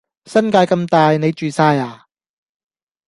[0.25, 2.07] 新界咁大你住曬呀！